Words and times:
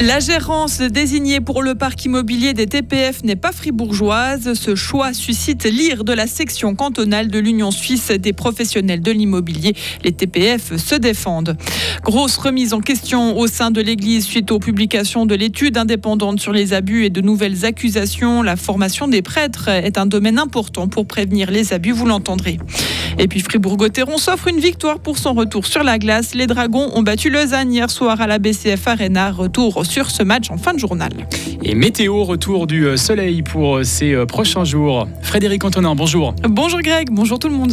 La 0.00 0.20
gérance 0.20 0.80
désignée 0.80 1.40
pour 1.40 1.62
le 1.62 1.74
parc 1.74 2.04
immobilier 2.04 2.52
des 2.52 2.66
TPF 2.66 3.24
n'est 3.24 3.34
pas 3.34 3.50
fribourgeoise. 3.50 4.52
Ce 4.52 4.74
choix 4.74 5.14
suscite 5.14 5.64
l'ire 5.64 6.04
de 6.04 6.12
la 6.12 6.26
section 6.26 6.74
cantonale 6.74 7.28
de 7.28 7.38
l'Union 7.38 7.70
suisse 7.70 8.10
des 8.10 8.34
professionnels 8.34 9.00
de 9.00 9.10
l'immobilier. 9.10 9.74
Les 10.04 10.12
TPF 10.12 10.76
se 10.76 10.94
défendent. 10.94 11.56
Grosse 12.02 12.36
remise 12.36 12.74
en 12.74 12.80
question 12.80 13.38
au 13.38 13.46
sein 13.46 13.70
de 13.70 13.80
l'Église 13.80 14.26
suite 14.26 14.50
aux 14.50 14.58
publications 14.58 15.24
de 15.24 15.34
l'étude 15.34 15.78
indépendante 15.78 16.40
sur 16.40 16.52
les 16.52 16.74
abus 16.74 17.06
et 17.06 17.10
de 17.10 17.22
nouvelles 17.22 17.64
accusations. 17.64 18.42
La 18.42 18.56
formation 18.56 19.08
des 19.08 19.22
prêtres 19.22 19.68
est 19.68 19.96
un 19.96 20.06
domaine 20.06 20.38
important 20.38 20.88
pour 20.88 21.06
prévenir 21.06 21.50
les 21.50 21.72
abus, 21.72 21.92
vous 21.92 22.06
l'entendrez. 22.06 22.58
Et 23.18 23.28
puis 23.28 23.40
Fribourg-Gotteron 23.40 24.18
s'offre 24.18 24.48
une 24.48 24.60
victoire 24.60 24.98
pour 24.98 25.16
son 25.16 25.32
retour 25.32 25.66
sur 25.66 25.82
la 25.82 25.98
glace. 25.98 26.34
Les 26.34 26.46
Dragons 26.46 26.90
ont 26.94 27.02
battu 27.02 27.30
Lausanne 27.30 27.72
hier 27.72 27.88
soir 27.88 28.20
à 28.20 28.26
la 28.26 28.38
BCF 28.38 28.86
Arena. 28.86 29.30
Retour 29.30 29.78
ce 30.04 30.22
match 30.22 30.50
en 30.50 30.58
fin 30.58 30.74
de 30.74 30.78
journal. 30.78 31.12
Et 31.62 31.74
météo, 31.74 32.24
retour 32.24 32.66
du 32.66 32.84
euh, 32.84 32.96
soleil 32.96 33.42
pour 33.42 33.78
euh, 33.78 33.84
ces 33.84 34.12
euh, 34.12 34.26
prochains 34.26 34.64
jours. 34.64 35.08
Frédéric 35.22 35.64
Antonin, 35.64 35.94
bonjour. 35.94 36.34
Bonjour 36.48 36.80
Greg, 36.80 37.08
bonjour 37.10 37.38
tout 37.38 37.48
le 37.48 37.54
monde. 37.54 37.72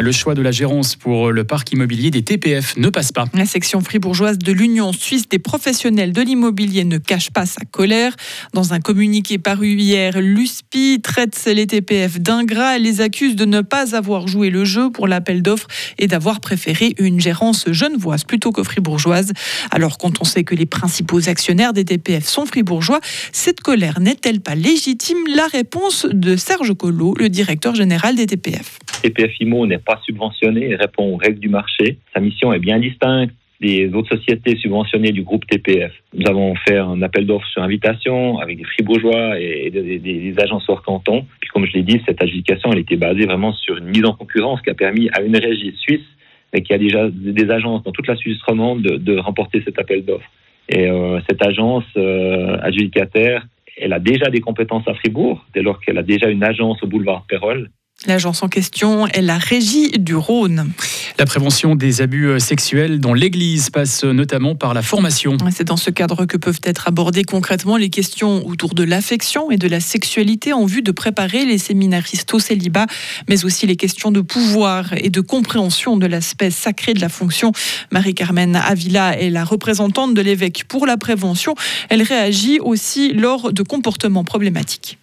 Le 0.00 0.12
choix 0.12 0.34
de 0.34 0.42
la 0.42 0.52
gérance 0.52 0.94
pour 0.94 1.32
le 1.32 1.42
parc 1.42 1.72
immobilier 1.72 2.12
des 2.12 2.22
TPF 2.22 2.76
ne 2.76 2.88
passe 2.88 3.10
pas. 3.10 3.24
La 3.34 3.46
section 3.46 3.80
fribourgeoise 3.80 4.38
de 4.38 4.52
l'Union 4.52 4.92
suisse 4.92 5.28
des 5.28 5.40
professionnels 5.40 6.12
de 6.12 6.22
l'immobilier 6.22 6.84
ne 6.84 6.98
cache 6.98 7.30
pas 7.30 7.46
sa 7.46 7.64
colère. 7.64 8.14
Dans 8.54 8.74
un 8.74 8.80
communiqué 8.80 9.38
paru 9.38 9.72
hier, 9.72 10.20
l'USPI 10.20 11.00
traite 11.02 11.44
les 11.52 11.66
TPF 11.66 12.20
d'ingrats 12.20 12.76
et 12.76 12.78
les 12.78 13.00
accuse 13.00 13.34
de 13.34 13.44
ne 13.44 13.60
pas 13.60 13.96
avoir 13.96 14.28
joué 14.28 14.50
le 14.50 14.64
jeu 14.64 14.88
pour 14.90 15.08
l'appel 15.08 15.42
d'offres 15.42 15.66
et 15.98 16.06
d'avoir 16.06 16.40
préféré 16.40 16.94
une 16.98 17.18
gérance 17.18 17.64
genevoise 17.72 18.22
plutôt 18.22 18.52
que 18.52 18.62
fribourgeoise. 18.62 19.32
Alors 19.72 19.98
quand 19.98 20.20
on 20.20 20.24
sait 20.24 20.44
que 20.44 20.54
les 20.54 20.66
principaux 20.66 21.28
actionnaires 21.28 21.72
des 21.72 21.84
TPF 21.84 22.24
sont 22.24 22.46
fribourgeois, 22.46 23.00
cette 23.32 23.62
colère 23.62 23.98
n'est-elle 23.98 24.40
pas 24.40 24.54
légitime? 24.54 25.18
La 25.34 25.48
réponse 25.48 26.06
de 26.08 26.36
Serge 26.36 26.72
Collot, 26.74 27.14
le 27.18 27.28
directeur 27.28 27.74
général 27.74 28.14
des 28.14 28.26
TPF. 28.26 28.78
TPF 29.02 29.32
IMO 29.40 29.66
n'est 29.66 29.78
pas 29.88 29.98
subventionné 30.04 30.68
et 30.70 30.76
répond 30.76 31.14
aux 31.14 31.16
règles 31.16 31.40
du 31.40 31.48
marché. 31.48 31.96
Sa 32.12 32.20
mission 32.20 32.52
est 32.52 32.58
bien 32.58 32.78
distincte 32.78 33.32
des 33.60 33.92
autres 33.94 34.16
sociétés 34.16 34.56
subventionnées 34.56 35.12
du 35.12 35.22
groupe 35.22 35.46
TPF. 35.46 35.92
Nous 36.14 36.28
avons 36.28 36.54
fait 36.54 36.76
un 36.76 37.00
appel 37.02 37.26
d'offres 37.26 37.48
sur 37.48 37.62
invitation 37.62 38.38
avec 38.38 38.58
des 38.58 38.64
fribourgeois 38.64 39.40
et 39.40 39.70
des, 39.70 40.34
agences 40.38 40.68
hors 40.68 40.82
canton. 40.82 41.24
Puis 41.40 41.50
comme 41.50 41.66
je 41.66 41.72
l'ai 41.72 41.82
dit, 41.82 42.00
cette 42.06 42.22
adjudication 42.22 42.70
elle 42.70 42.80
était 42.80 42.96
basée 42.96 43.24
vraiment 43.24 43.52
sur 43.52 43.78
une 43.78 43.86
mise 43.86 44.04
en 44.04 44.12
concurrence 44.12 44.60
qui 44.62 44.70
a 44.70 44.74
permis 44.74 45.08
à 45.12 45.22
une 45.22 45.36
régie 45.36 45.74
suisse, 45.80 46.06
mais 46.52 46.62
qui 46.62 46.72
a 46.72 46.78
déjà 46.78 47.08
des 47.10 47.50
agences 47.50 47.82
dans 47.82 47.92
toute 47.92 48.06
la 48.06 48.16
Suisse 48.16 48.40
romande, 48.46 48.82
de, 48.82 49.18
remporter 49.18 49.62
cet 49.64 49.78
appel 49.80 50.04
d'offres. 50.04 50.30
Et 50.68 50.86
euh, 50.86 51.18
cette 51.28 51.44
agence 51.44 51.84
euh, 51.96 52.58
adjudicataire, 52.60 53.46
elle 53.80 53.94
a 53.94 53.98
déjà 53.98 54.28
des 54.30 54.40
compétences 54.40 54.86
à 54.86 54.94
Fribourg, 54.94 55.44
dès 55.54 55.62
lors 55.62 55.80
qu'elle 55.80 55.98
a 55.98 56.02
déjà 56.02 56.28
une 56.28 56.44
agence 56.44 56.82
au 56.82 56.86
boulevard 56.86 57.24
Pérol. 57.28 57.70
L'agence 58.06 58.44
en 58.44 58.48
question 58.48 59.08
est 59.08 59.22
la 59.22 59.38
Régie 59.38 59.90
du 59.98 60.14
Rhône. 60.14 60.70
La 61.18 61.26
prévention 61.26 61.74
des 61.74 62.00
abus 62.00 62.28
euh, 62.28 62.38
sexuels 62.38 63.00
dans 63.00 63.12
l'Église 63.12 63.70
passe 63.70 64.04
notamment 64.04 64.54
par 64.54 64.72
la 64.72 64.82
formation. 64.82 65.36
C'est 65.50 65.64
dans 65.64 65.76
ce 65.76 65.90
cadre 65.90 66.24
que 66.24 66.36
peuvent 66.36 66.60
être 66.62 66.86
abordées 66.86 67.24
concrètement 67.24 67.76
les 67.76 67.90
questions 67.90 68.46
autour 68.46 68.74
de 68.74 68.84
l'affection 68.84 69.50
et 69.50 69.56
de 69.56 69.66
la 69.66 69.80
sexualité 69.80 70.52
en 70.52 70.64
vue 70.64 70.82
de 70.82 70.92
préparer 70.92 71.44
les 71.44 71.58
séminaristes 71.58 72.32
au 72.34 72.38
célibat, 72.38 72.86
mais 73.28 73.44
aussi 73.44 73.66
les 73.66 73.74
questions 73.74 74.12
de 74.12 74.20
pouvoir 74.20 74.92
et 74.96 75.10
de 75.10 75.20
compréhension 75.20 75.96
de 75.96 76.06
l'aspect 76.06 76.52
sacré 76.52 76.94
de 76.94 77.00
la 77.00 77.08
fonction. 77.08 77.50
Marie-Carmen 77.90 78.54
Avila 78.54 79.18
est 79.18 79.30
la 79.30 79.42
représentante 79.42 80.14
de 80.14 80.20
l'évêque 80.20 80.62
pour 80.68 80.86
la 80.86 80.98
prévention. 80.98 81.56
Elle 81.88 82.02
réagit 82.02 82.60
aussi 82.60 83.12
lors 83.12 83.52
de 83.52 83.64
comportements 83.64 84.22
problématiques. 84.22 84.98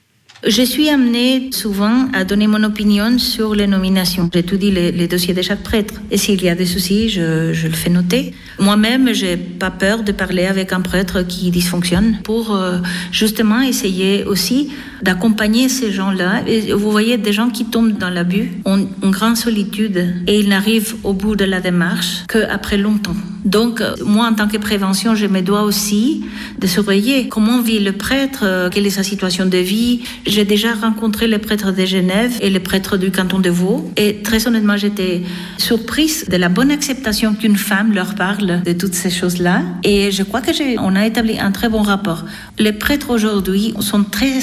Je 0.48 0.62
suis 0.62 0.90
amenée 0.90 1.50
souvent 1.52 2.08
à 2.14 2.24
donner 2.24 2.46
mon 2.46 2.64
opinion 2.64 3.18
sur 3.18 3.56
les 3.56 3.66
nominations. 3.66 4.30
J'étudie 4.32 4.70
les, 4.70 4.92
les 4.92 5.08
dossiers 5.08 5.34
de 5.34 5.42
chaque 5.42 5.64
prêtre. 5.64 5.96
Et 6.12 6.18
s'il 6.18 6.44
y 6.44 6.50
a 6.50 6.54
des 6.54 6.68
soucis, 6.68 7.10
je, 7.10 7.52
je 7.52 7.68
le 7.68 7.74
fais 7.74 7.90
noter. 7.90 8.32
Moi-même, 8.60 9.12
j'ai 9.12 9.38
pas 9.38 9.72
peur 9.72 10.04
de 10.04 10.12
parler 10.12 10.46
avec 10.46 10.72
un 10.72 10.82
prêtre 10.82 11.24
qui 11.24 11.50
dysfonctionne 11.50 12.20
pour 12.24 12.56
euh, 12.56 12.78
justement 13.12 13.60
essayer 13.62 14.24
aussi 14.24 14.70
d'accompagner 15.06 15.70
ces 15.70 15.92
gens-là. 15.92 16.44
Vous 16.76 16.92
voyez, 16.92 17.18
des 17.18 17.32
gens 17.32 17.50
qui 17.50 17.66
tombent 17.66 17.98
dans 17.98 18.10
l'abus 18.10 18.52
ont 18.66 18.88
une 19.04 19.12
grande 19.12 19.38
solitude 19.38 20.16
et 20.28 20.40
ils 20.40 20.50
n'arrivent 20.50 20.96
au 21.04 21.14
bout 21.14 21.36
de 21.36 21.46
la 21.46 21.62
démarche 21.62 22.24
qu'après 22.28 22.78
longtemps. 22.78 23.16
Donc, 23.46 23.80
euh, 23.80 23.94
moi, 24.04 24.26
en 24.26 24.34
tant 24.34 24.48
que 24.48 24.58
prévention, 24.58 25.14
je 25.14 25.28
me 25.28 25.42
dois 25.42 25.62
aussi 25.62 26.26
de 26.60 26.66
surveiller 26.66 27.28
comment 27.28 27.62
vit 27.62 27.80
le 27.80 27.92
prêtre, 27.92 28.40
euh, 28.42 28.70
quelle 28.72 28.88
est 28.88 28.98
sa 29.02 29.04
situation 29.04 29.46
de 29.46 29.60
vie. 29.60 30.02
J'ai 30.26 30.46
déjà 30.46 30.74
rencontré 30.74 31.28
les 31.28 31.38
prêtres 31.38 31.72
de 31.72 31.86
Genève 31.86 32.34
et 32.42 32.50
les 32.50 32.60
prêtres 32.60 32.98
du 32.98 33.12
canton 33.12 33.38
de 33.38 33.52
Vaud. 33.52 33.92
Et 33.98 34.24
très 34.24 34.48
honnêtement, 34.48 34.78
j'étais 34.78 35.22
surprise 35.60 36.26
de 36.28 36.38
la 36.38 36.50
bonne 36.50 36.72
acceptation 36.72 37.36
qu'une 37.36 37.56
femme 37.56 37.94
leur 37.94 38.16
parle 38.16 38.64
de 38.64 38.74
toutes 38.74 38.96
ces 38.96 39.12
choses-là. 39.12 39.62
Et 39.84 40.10
je 40.10 40.24
crois 40.24 40.42
que 40.42 40.52
on 40.80 40.96
a 40.96 41.06
établi 41.06 41.40
un 41.40 41.52
très 41.52 41.70
bon 41.70 41.84
rapport. 41.84 42.26
Les 42.58 42.74
prêtres 42.74 43.12
aujourd'hui 43.12 43.76
sont 43.80 44.04
très 44.04 44.42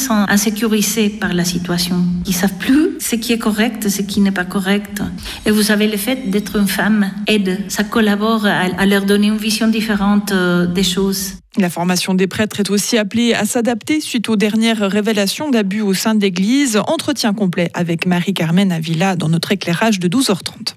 insécurisés 0.53 1.09
par 1.09 1.33
la 1.33 1.45
situation. 1.45 1.97
Ils 2.27 2.35
savent 2.35 2.57
plus 2.59 2.99
ce 3.01 3.17
qui 3.17 3.33
est 3.33 3.39
correct, 3.39 3.89
ce 3.89 4.03
qui 4.03 4.21
n'est 4.21 4.33
pas 4.33 4.45
correct. 4.45 5.03
Et 5.47 5.51
vous 5.51 5.63
savez, 5.63 5.89
le 5.89 5.97
fait 5.97 6.31
d'être 6.31 6.57
une 6.57 6.69
femme 6.69 7.11
aide, 7.27 7.59
ça 7.69 7.85
collabore 7.85 8.47
à, 8.47 8.65
à 8.79 8.87
leur 8.87 9.05
donner 9.05 9.29
une 9.29 9.39
vision 9.39 9.69
différente 9.69 10.33
euh, 10.33 10.67
des 10.67 10.83
choses. 10.83 11.35
La 11.59 11.69
formation 11.69 12.15
des 12.15 12.27
prêtres 12.27 12.61
est 12.61 12.71
aussi 12.71 12.97
appelée 12.97 13.35
à 13.35 13.45
s'adapter 13.45 14.01
suite 14.01 14.29
aux 14.29 14.37
dernières 14.37 14.91
révélations 14.91 15.51
d'abus 15.51 15.83
au 15.83 15.95
sein 15.95 16.15
de 16.15 16.21
l'Église. 16.21 16.81
Entretien 16.87 17.35
complet 17.35 17.71
avec 17.75 18.07
Marie-Carmen 18.07 18.73
Avila 18.73 19.17
dans 19.17 19.29
notre 19.29 19.53
éclairage 19.53 20.01
de 20.01 20.09
12h30. 20.09 20.75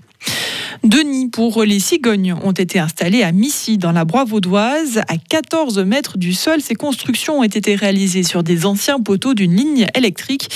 Deux 0.84 1.02
nids 1.02 1.30
pour 1.30 1.64
les 1.64 1.80
cigognes 1.80 2.34
ont 2.44 2.52
été 2.52 2.78
installés 2.78 3.24
à 3.24 3.32
Missy, 3.32 3.80
dans 3.80 3.92
la 3.92 4.06
Broye 4.06 4.24
vaudoise. 4.24 5.00
À 5.08 5.18
14 5.18 5.80
mètres 5.80 6.18
du 6.18 6.34
sol, 6.34 6.62
ces 6.62 6.76
constructions 6.76 7.40
ont 7.40 7.44
été 7.44 7.74
réalisées 7.74 8.22
sur 8.22 8.44
des 8.44 8.68
anciens 8.68 9.00
poteaux 9.00 9.34
d'une 9.34 9.56
ligne 9.56 9.88
électrique. 9.96 10.50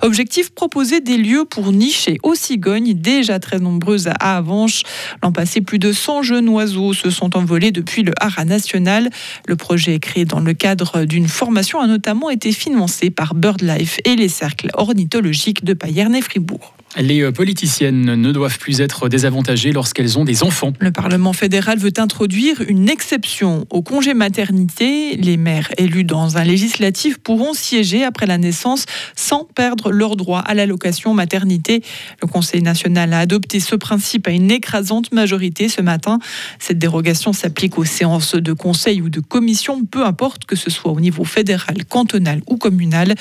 Objectif 0.00 0.50
proposer 0.50 1.00
des 1.00 1.18
lieux 1.18 1.44
pour 1.44 1.70
nicher 1.70 2.18
aux 2.22 2.34
cigognes, 2.34 2.94
déjà 2.94 3.38
très 3.38 3.58
nombreuses 3.58 4.08
à 4.08 4.36
Avanche. 4.36 4.84
L'an 5.22 5.32
passé, 5.32 5.60
plus 5.60 5.78
de 5.78 5.92
100 5.92 6.22
jeunes 6.22 6.48
oiseaux 6.48 6.94
se 6.94 7.10
sont 7.10 7.36
envolés 7.36 7.70
depuis 7.70 8.02
le 8.02 8.12
Haras 8.20 8.46
national. 8.46 9.10
Le 9.46 9.56
projet 9.56 9.98
créé 9.98 10.24
dans 10.24 10.40
le 10.40 10.54
cadre 10.54 11.04
d'une 11.04 11.28
formation 11.28 11.80
a 11.80 11.86
notamment 11.86 12.30
été 12.30 12.52
financé 12.52 13.10
par 13.10 13.34
BirdLife 13.34 13.98
et 14.04 14.16
les 14.16 14.28
cercles 14.28 14.68
ornithologiques 14.74 15.64
de 15.64 15.74
Payerne 15.74 16.14
et 16.14 16.22
Fribourg. 16.22 16.74
Les 16.96 17.22
euh, 17.22 17.32
politiciennes 17.32 18.14
ne 18.14 18.32
doivent 18.32 18.58
plus 18.58 18.80
être 18.80 19.08
désavantagées 19.08 19.72
lorsqu'elles 19.72 20.16
ont 20.16 20.24
des 20.24 20.44
enfants. 20.44 20.72
Le 20.78 20.92
Parlement 20.92 21.32
fédéral 21.32 21.78
veut 21.78 21.92
introduire 21.98 22.62
une 22.68 22.88
exception 22.88 23.66
au 23.70 23.82
congé 23.82 24.14
maternité. 24.14 25.16
Les 25.16 25.36
mères 25.36 25.70
élues 25.76 26.04
dans 26.04 26.36
un 26.36 26.44
législatif 26.44 27.18
pourront 27.18 27.52
siéger 27.52 28.04
après 28.04 28.26
la 28.26 28.38
naissance 28.38 28.86
sans 29.16 29.44
perdre 29.44 29.90
leur 29.90 30.14
droit 30.14 30.38
à 30.38 30.54
l'allocation 30.54 31.14
maternité. 31.14 31.82
Le 32.22 32.28
Conseil 32.28 32.62
national 32.62 33.12
a 33.12 33.18
adopté 33.18 33.58
ce 33.58 33.74
principe 33.74 34.28
à 34.28 34.30
une 34.30 34.52
écrasante 34.52 35.12
majorité 35.12 35.68
ce 35.68 35.82
matin. 35.82 36.20
Cette 36.60 36.78
dérogation 36.78 37.32
s'applique 37.32 37.76
aux 37.76 37.84
séances 37.84 38.36
de 38.36 38.52
conseil 38.52 39.02
ou 39.02 39.08
de 39.08 39.20
commission, 39.20 39.84
peu 39.84 40.04
importe 40.04 40.44
que 40.44 40.54
ce 40.54 40.70
soit 40.70 40.92
au 40.92 41.00
niveau 41.00 41.24
fédéral, 41.24 41.84
cantonal 41.88 42.40
ou 42.46 42.56
communal. 42.56 43.14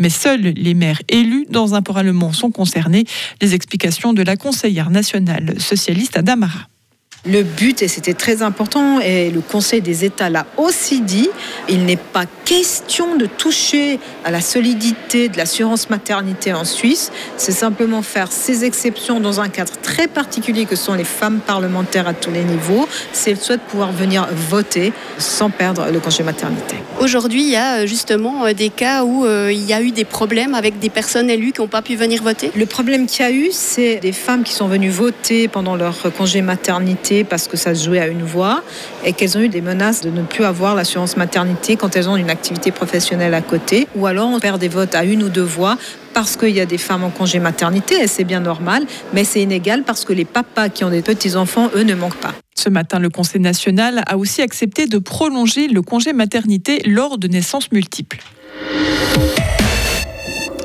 Mais 0.00 0.10
seules 0.10 0.52
les 0.56 0.74
maires 0.74 1.02
élues 1.08 1.46
dans 1.48 1.74
un 1.74 1.82
Parlement 1.82 2.32
sont 2.32 2.50
concernées. 2.50 3.04
Les 3.40 3.54
explications 3.54 4.12
de 4.12 4.22
la 4.22 4.36
conseillère 4.36 4.90
nationale 4.90 5.60
socialiste 5.60 6.16
Adamara. 6.16 6.68
Le 7.26 7.42
but, 7.42 7.82
et 7.82 7.88
c'était 7.88 8.14
très 8.14 8.40
important, 8.40 8.98
et 8.98 9.28
le 9.28 9.42
Conseil 9.42 9.82
des 9.82 10.06
États 10.06 10.30
l'a 10.30 10.46
aussi 10.56 11.02
dit, 11.02 11.28
il 11.68 11.84
n'est 11.84 11.96
pas 11.96 12.24
question 12.46 13.14
de 13.14 13.26
toucher 13.26 14.00
à 14.24 14.30
la 14.30 14.40
solidité 14.40 15.28
de 15.28 15.36
l'assurance 15.36 15.90
maternité 15.90 16.54
en 16.54 16.64
Suisse. 16.64 17.12
C'est 17.36 17.52
simplement 17.52 18.00
faire 18.00 18.32
ces 18.32 18.64
exceptions 18.64 19.20
dans 19.20 19.38
un 19.38 19.50
cadre 19.50 19.74
très 19.82 20.08
particulier 20.08 20.64
que 20.64 20.76
sont 20.76 20.94
les 20.94 21.04
femmes 21.04 21.40
parlementaires 21.40 22.08
à 22.08 22.14
tous 22.14 22.30
les 22.30 22.42
niveaux, 22.42 22.88
si 23.12 23.28
elles 23.28 23.36
souhaitent 23.36 23.60
pouvoir 23.68 23.92
venir 23.92 24.26
voter 24.48 24.94
sans 25.18 25.50
perdre 25.50 25.90
le 25.92 26.00
congé 26.00 26.22
maternité. 26.22 26.76
Aujourd'hui, 27.00 27.42
il 27.42 27.50
y 27.50 27.56
a 27.56 27.80
euh, 27.80 27.86
justement 27.86 28.46
euh, 28.46 28.54
des 28.54 28.70
cas 28.70 29.04
où 29.04 29.26
euh, 29.26 29.52
il 29.52 29.64
y 29.64 29.74
a 29.74 29.82
eu 29.82 29.90
des 29.90 30.06
problèmes 30.06 30.54
avec 30.54 30.78
des 30.78 30.90
personnes 30.90 31.28
élues 31.28 31.52
qui 31.52 31.60
n'ont 31.60 31.68
pas 31.68 31.82
pu 31.82 31.96
venir 31.96 32.22
voter? 32.22 32.50
Le 32.56 32.66
problème 32.66 33.06
qu'il 33.06 33.26
y 33.26 33.28
a 33.28 33.30
eu, 33.30 33.48
c'est 33.52 33.96
des 33.96 34.12
femmes 34.12 34.42
qui 34.42 34.54
sont 34.54 34.68
venues 34.68 34.90
voter 34.90 35.48
pendant 35.48 35.76
leur 35.76 35.96
congé 36.16 36.40
maternité 36.40 37.09
parce 37.28 37.48
que 37.48 37.56
ça 37.56 37.74
se 37.74 37.84
jouait 37.84 38.00
à 38.00 38.06
une 38.06 38.22
voix 38.22 38.62
et 39.04 39.12
qu'elles 39.12 39.36
ont 39.36 39.40
eu 39.40 39.48
des 39.48 39.60
menaces 39.60 40.00
de 40.00 40.10
ne 40.10 40.22
plus 40.22 40.44
avoir 40.44 40.74
l'assurance 40.74 41.16
maternité 41.16 41.76
quand 41.76 41.96
elles 41.96 42.08
ont 42.08 42.16
une 42.16 42.30
activité 42.30 42.70
professionnelle 42.70 43.34
à 43.34 43.42
côté. 43.42 43.88
Ou 43.96 44.06
alors 44.06 44.28
on 44.28 44.40
perd 44.40 44.60
des 44.60 44.68
votes 44.68 44.94
à 44.94 45.04
une 45.04 45.22
ou 45.22 45.28
deux 45.28 45.42
voix 45.42 45.76
parce 46.14 46.36
qu'il 46.36 46.50
y 46.50 46.60
a 46.60 46.66
des 46.66 46.78
femmes 46.78 47.04
en 47.04 47.10
congé 47.10 47.38
maternité 47.38 47.96
et 48.00 48.06
c'est 48.06 48.24
bien 48.24 48.40
normal, 48.40 48.84
mais 49.12 49.24
c'est 49.24 49.42
inégal 49.42 49.82
parce 49.84 50.04
que 50.04 50.12
les 50.12 50.24
papas 50.24 50.68
qui 50.68 50.84
ont 50.84 50.90
des 50.90 51.02
petits-enfants, 51.02 51.70
eux, 51.74 51.82
ne 51.82 51.94
manquent 51.94 52.20
pas. 52.20 52.34
Ce 52.54 52.68
matin, 52.68 52.98
le 52.98 53.08
Conseil 53.08 53.40
national 53.40 54.02
a 54.06 54.16
aussi 54.16 54.42
accepté 54.42 54.86
de 54.86 54.98
prolonger 54.98 55.68
le 55.68 55.82
congé 55.82 56.12
maternité 56.12 56.82
lors 56.84 57.18
de 57.18 57.28
naissances 57.28 57.72
multiples. 57.72 58.18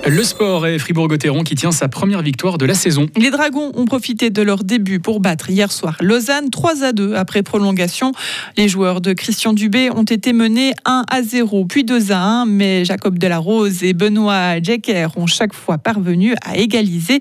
Le 0.08 0.24
sport 0.24 0.68
et 0.68 0.78
Fribourg-Gotteron 0.78 1.42
qui 1.42 1.56
tient 1.56 1.72
sa 1.72 1.88
première 1.88 2.22
victoire 2.22 2.60
de 2.60 2.66
la 2.68 2.76
saison. 2.76 3.08
Les 3.18 3.32
Dragons 3.32 3.72
ont 3.74 3.86
profité 3.86 4.30
de 4.30 4.44
leur 4.44 4.64
début 4.64 5.00
pour 5.00 5.20
battre 5.20 5.50
hier 5.50 5.72
soir 5.72 5.98
Lausanne 6.00 6.52
3 6.52 6.84
à 6.84 6.92
2 6.92 7.16
après 7.16 7.42
prolongation. 7.42 8.12
Les 8.56 8.68
joueurs 8.68 9.02
de 9.02 9.14
Christian 9.14 9.54
Dubé 9.54 9.90
ont 9.90 10.04
été 10.04 10.32
menés 10.32 10.74
1 10.86 11.06
à 11.10 11.24
0 11.24 11.66
puis 11.66 11.84
2 11.84 12.12
à 12.12 12.20
1 12.20 12.46
mais 12.46 12.86
Jacob 12.86 13.18
Delarose 13.18 13.84
et 13.84 13.94
Benoît 13.94 14.62
Jecker 14.62 15.08
ont 15.16 15.26
chaque 15.26 15.56
fois 15.56 15.80
parvenu 15.80 16.36
à 16.46 16.56
égaliser. 16.56 17.20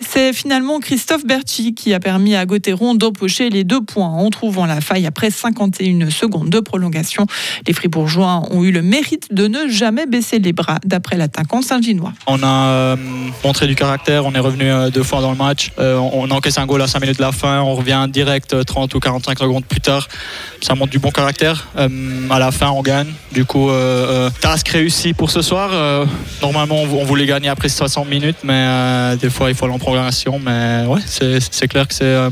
C'est 0.00 0.32
finalement 0.32 0.80
Christophe 0.80 1.24
Berchi 1.24 1.74
qui 1.74 1.94
a 1.94 2.00
permis 2.00 2.34
à 2.34 2.44
Gotteron 2.44 2.96
d'empocher 2.96 3.50
les 3.50 3.62
deux 3.62 3.82
points 3.82 4.08
en 4.08 4.30
trouvant 4.30 4.66
la 4.66 4.80
faille 4.80 5.06
après 5.06 5.30
51 5.30 6.10
secondes 6.10 6.50
de 6.50 6.58
prolongation. 6.58 7.24
Les 7.68 7.72
Fribourgeois 7.72 8.42
ont 8.50 8.64
eu 8.64 8.72
le 8.72 8.82
mérite 8.82 9.32
de 9.32 9.46
ne 9.46 9.68
jamais 9.68 10.06
baisser 10.06 10.40
les 10.40 10.52
bras 10.52 10.80
d'après 10.84 11.16
l'attaquant 11.16 11.62
Saint-Ginois. 11.62 12.14
On 12.26 12.42
a 12.42 12.46
euh, 12.46 12.96
montré 13.44 13.66
du 13.66 13.76
caractère, 13.76 14.26
on 14.26 14.32
est 14.32 14.40
revenu 14.40 14.64
euh, 14.64 14.90
deux 14.90 15.04
fois 15.04 15.20
dans 15.20 15.30
le 15.30 15.36
match. 15.36 15.70
Euh, 15.78 15.96
on 15.96 16.28
a 16.30 16.34
encaissé 16.34 16.58
un 16.58 16.66
goal 16.66 16.82
à 16.82 16.88
5 16.88 17.00
minutes 17.00 17.18
de 17.18 17.22
la 17.22 17.30
fin, 17.30 17.60
on 17.60 17.76
revient 17.76 18.04
direct 18.08 18.64
30 18.64 18.94
ou 18.94 19.00
45 19.00 19.38
secondes 19.38 19.64
plus 19.64 19.80
tard. 19.80 20.08
Ça 20.60 20.74
montre 20.74 20.90
du 20.90 20.98
bon 20.98 21.10
caractère. 21.10 21.68
à 21.76 22.38
la 22.38 22.50
fin, 22.50 22.70
on 22.70 22.82
gagne. 22.82 23.12
Du 23.32 23.44
coup, 23.44 23.70
task 24.40 24.68
réussi 24.68 25.12
pour 25.12 25.30
ce 25.30 25.42
soir. 25.42 25.70
normalement, 26.42 26.82
on 26.82 27.04
voulait 27.04 27.26
gagner 27.26 27.48
après 27.48 27.68
60 27.68 28.08
minutes, 28.08 28.38
mais 28.42 29.16
des 29.20 29.30
fois, 29.30 29.50
il 29.50 29.54
faut 29.54 29.66
aller 29.66 29.74
en 29.74 29.78
programmation. 29.78 30.40
Mais 30.40 30.84
ouais, 30.86 31.00
c'est 31.06 31.68
clair 31.68 31.86
que 31.86 31.94
c'est 31.94 32.04
le 32.04 32.30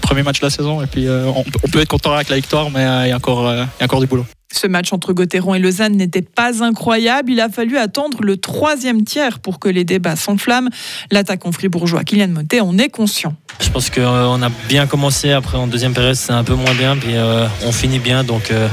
premier 0.00 0.22
match 0.22 0.40
de 0.40 0.46
la 0.46 0.50
saison. 0.50 0.82
Et 0.82 0.86
puis, 0.86 1.08
on, 1.08 1.44
peut 1.70 1.80
être 1.80 1.88
content 1.88 2.12
avec 2.12 2.28
la 2.28 2.36
victoire, 2.36 2.70
mais 2.70 3.06
il 3.06 3.08
y 3.08 3.12
a 3.12 3.16
encore 3.16 4.00
du 4.00 4.06
boulot. 4.06 4.26
Ce 4.52 4.66
match 4.66 4.92
entre 4.92 5.12
Gauthieron 5.12 5.54
et 5.54 5.58
Lausanne 5.58 5.96
n'était 5.96 6.22
pas 6.22 6.62
incroyable. 6.62 7.32
Il 7.32 7.40
a 7.40 7.48
fallu 7.48 7.78
attendre 7.78 8.22
le 8.22 8.36
troisième 8.36 9.04
tiers 9.04 9.38
pour 9.38 9.58
que 9.58 9.68
les 9.68 9.84
débats 9.84 10.16
s'enflamment. 10.16 10.70
L'attaquant 11.10 11.52
fribourgeois 11.52 12.04
Kylian 12.04 12.28
Motet 12.28 12.60
en 12.60 12.76
est 12.78 12.90
conscient. 12.90 13.34
Je 13.60 13.70
pense 13.70 13.90
qu'on 13.90 14.00
euh, 14.00 14.46
a 14.46 14.50
bien 14.68 14.86
commencé. 14.86 15.32
Après, 15.32 15.56
en 15.56 15.66
deuxième 15.66 15.94
période, 15.94 16.14
c'est 16.14 16.32
un 16.32 16.44
peu 16.44 16.54
moins 16.54 16.74
bien. 16.74 16.96
Puis 16.96 17.16
euh, 17.16 17.46
on 17.64 17.72
finit 17.72 17.98
bien, 17.98 18.24
donc 18.24 18.50
euh, 18.50 18.68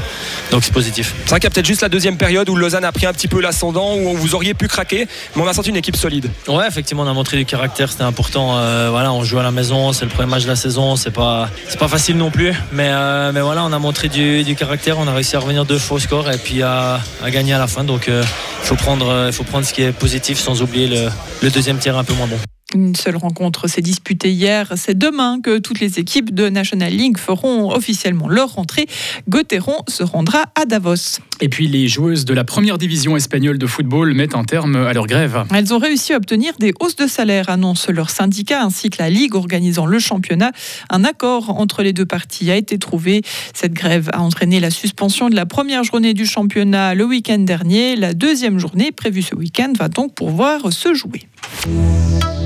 donc 0.50 0.64
c'est 0.64 0.72
positif. 0.72 1.14
C'est 1.20 1.30
vrai 1.30 1.40
qu'il 1.40 1.48
y 1.48 1.52
a 1.52 1.54
peut-être 1.54 1.66
juste 1.66 1.82
la 1.82 1.88
deuxième 1.88 2.16
période 2.16 2.48
où 2.48 2.56
Lausanne 2.56 2.84
a 2.84 2.92
pris 2.92 3.06
un 3.06 3.12
petit 3.12 3.28
peu 3.28 3.40
l'ascendant, 3.40 3.96
où 3.96 4.14
vous 4.16 4.34
auriez 4.34 4.54
pu 4.54 4.68
craquer, 4.68 5.06
mais 5.34 5.42
on 5.42 5.46
a 5.46 5.52
senti 5.52 5.70
une 5.70 5.76
équipe 5.76 5.96
solide. 5.96 6.30
Ouais, 6.48 6.66
effectivement, 6.66 7.04
on 7.04 7.08
a 7.08 7.12
montré 7.12 7.36
du 7.36 7.44
caractère. 7.44 7.90
C'était 7.90 8.04
important. 8.04 8.54
voilà, 8.90 9.12
on 9.12 9.22
joue 9.24 9.38
à 9.38 9.42
la 9.42 9.52
maison. 9.52 9.92
C'est 9.92 10.04
le 10.04 10.10
premier 10.10 10.28
match 10.28 10.42
de 10.42 10.48
la 10.48 10.56
saison. 10.56 10.96
C'est 10.96 11.12
pas 11.12 11.48
c'est 11.68 11.78
pas 11.78 11.88
facile 11.88 12.16
non 12.16 12.30
plus, 12.30 12.52
mais 12.72 12.90
mais 13.32 13.40
voilà, 13.40 13.64
on 13.64 13.72
a 13.72 13.78
montré 13.78 14.08
du, 14.08 14.56
caractère. 14.56 14.98
On 14.98 15.06
a 15.06 15.12
réussi 15.12 15.36
à 15.36 15.40
revenir 15.40 15.64
deux 15.64 15.78
fois 15.78 15.96
au 15.96 16.00
score 16.00 16.30
et 16.30 16.38
puis 16.38 16.62
à, 16.62 17.00
gagner 17.28 17.54
à 17.54 17.58
la 17.58 17.66
fin. 17.66 17.84
Donc 17.84 18.08
il 18.08 18.66
faut 18.66 18.76
prendre 18.76 19.26
il 19.26 19.32
faut 19.32 19.44
prendre 19.44 19.64
ce 19.64 19.72
qui 19.72 19.82
est 19.82 19.92
positif 19.92 20.38
sans 20.38 20.62
oublier 20.62 20.88
le, 20.88 21.08
le 21.42 21.50
deuxième 21.50 21.78
tiers 21.78 21.96
un 21.96 22.04
peu 22.04 22.14
moins 22.14 22.26
bon. 22.26 22.38
Une 22.72 22.94
seule 22.94 23.16
rencontre 23.16 23.66
s'est 23.66 23.82
disputée 23.82 24.30
hier. 24.30 24.72
C'est 24.76 24.96
demain 24.96 25.40
que 25.42 25.58
toutes 25.58 25.80
les 25.80 25.98
équipes 25.98 26.32
de 26.32 26.48
National 26.48 26.92
League 26.92 27.18
feront 27.18 27.72
officiellement 27.72 28.28
leur 28.28 28.54
rentrée. 28.54 28.86
Gauthieron 29.28 29.76
se 29.88 30.04
rendra 30.04 30.44
à 30.54 30.66
Davos. 30.66 31.18
Et 31.40 31.48
puis 31.48 31.66
les 31.66 31.88
joueuses 31.88 32.24
de 32.24 32.32
la 32.32 32.44
première 32.44 32.78
division 32.78 33.16
espagnole 33.16 33.58
de 33.58 33.66
football 33.66 34.14
mettent 34.14 34.36
un 34.36 34.44
terme 34.44 34.76
à 34.76 34.92
leur 34.92 35.06
grève. 35.06 35.44
Elles 35.52 35.74
ont 35.74 35.78
réussi 35.78 36.12
à 36.12 36.16
obtenir 36.18 36.52
des 36.60 36.72
hausses 36.80 36.96
de 36.96 37.08
salaire, 37.08 37.48
annonce 37.48 37.88
leur 37.88 38.10
syndicat 38.10 38.62
ainsi 38.62 38.88
que 38.90 39.02
la 39.02 39.10
Ligue 39.10 39.34
organisant 39.34 39.86
le 39.86 39.98
championnat. 39.98 40.52
Un 40.90 41.02
accord 41.02 41.58
entre 41.58 41.82
les 41.82 41.92
deux 41.92 42.06
parties 42.06 42.52
a 42.52 42.56
été 42.56 42.78
trouvé. 42.78 43.22
Cette 43.52 43.72
grève 43.72 44.10
a 44.12 44.20
entraîné 44.20 44.60
la 44.60 44.70
suspension 44.70 45.28
de 45.28 45.34
la 45.34 45.46
première 45.46 45.82
journée 45.82 46.14
du 46.14 46.26
championnat 46.26 46.94
le 46.94 47.04
week-end 47.04 47.38
dernier. 47.38 47.96
La 47.96 48.14
deuxième 48.14 48.58
journée 48.60 48.92
prévue 48.92 49.22
ce 49.22 49.34
week-end 49.34 49.72
va 49.76 49.88
donc 49.88 50.14
pouvoir 50.14 50.72
se 50.72 50.94
jouer. 50.94 51.26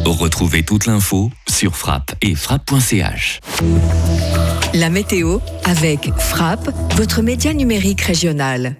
Retrouvez 0.06 0.62
toute 0.62 0.84
l'info 0.84 1.30
sur 1.48 1.76
frappe 1.76 2.14
et 2.20 2.34
frappe.ch. 2.34 3.40
La 4.74 4.90
météo 4.90 5.38
avec 5.64 6.12
Frappe, 6.18 6.68
votre 6.96 7.22
média 7.22 7.54
numérique 7.54 8.02
régional. 8.02 8.76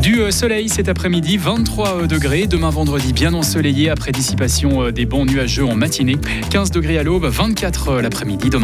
Du 0.00 0.20
euh, 0.20 0.30
soleil 0.30 0.68
cet 0.68 0.88
après-midi, 0.88 1.36
23 1.36 2.02
euh, 2.02 2.06
degrés. 2.06 2.46
Demain 2.46 2.70
vendredi, 2.70 3.12
bien 3.12 3.34
ensoleillé 3.34 3.90
après 3.90 4.12
dissipation 4.12 4.84
euh, 4.84 4.92
des 4.92 5.04
bons 5.04 5.26
nuageux 5.26 5.66
en 5.66 5.74
matinée. 5.74 6.16
15 6.50 6.70
degrés 6.70 6.96
à 6.96 7.02
l'aube, 7.02 7.26
24 7.26 8.00
l'après-midi. 8.00 8.48
Demain 8.48 8.58